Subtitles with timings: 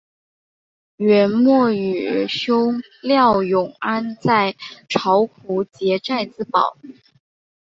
[0.97, 4.55] 元末与兄廖永安在
[4.89, 6.75] 巢湖结寨自保。